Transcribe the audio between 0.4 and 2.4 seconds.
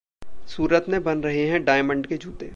सूरत में बन रहे हैं डायमंड के